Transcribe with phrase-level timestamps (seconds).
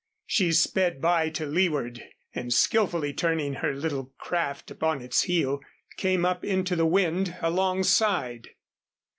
[0.25, 2.01] She sped by to leeward
[2.33, 5.59] and, skilfully turning her little craft upon its heel,
[5.95, 8.49] came up into the wind alongside.